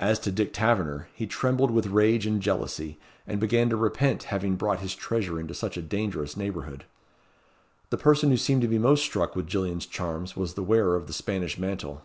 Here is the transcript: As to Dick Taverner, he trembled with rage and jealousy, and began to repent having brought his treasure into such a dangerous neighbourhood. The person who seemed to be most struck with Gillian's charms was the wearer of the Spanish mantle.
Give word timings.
As 0.00 0.18
to 0.18 0.32
Dick 0.32 0.52
Taverner, 0.52 1.06
he 1.14 1.24
trembled 1.24 1.70
with 1.70 1.86
rage 1.86 2.26
and 2.26 2.42
jealousy, 2.42 2.98
and 3.28 3.38
began 3.38 3.68
to 3.70 3.76
repent 3.76 4.24
having 4.24 4.56
brought 4.56 4.80
his 4.80 4.92
treasure 4.92 5.38
into 5.38 5.54
such 5.54 5.76
a 5.76 5.82
dangerous 5.82 6.36
neighbourhood. 6.36 6.84
The 7.90 7.96
person 7.98 8.30
who 8.30 8.36
seemed 8.36 8.62
to 8.62 8.66
be 8.68 8.78
most 8.80 9.04
struck 9.04 9.36
with 9.36 9.46
Gillian's 9.46 9.86
charms 9.86 10.36
was 10.36 10.54
the 10.54 10.64
wearer 10.64 10.96
of 10.96 11.06
the 11.06 11.12
Spanish 11.12 11.58
mantle. 11.58 12.02